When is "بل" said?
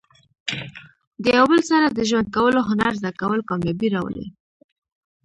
1.51-1.61